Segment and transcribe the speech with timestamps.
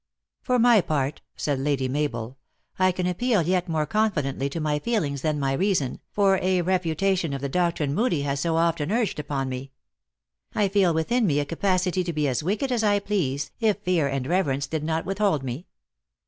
[0.41, 2.39] "For my part," said Lady Mabel,"
[2.79, 7.33] I can appeal yet more confidently to my feelings than my reason, for a refutation
[7.33, 9.73] of the doctrine Moodie lias so often urged upon me.
[10.55, 14.07] I feel within me a capacity to be as wicked as I please, if fear
[14.07, 15.67] and reverence did not with hold me."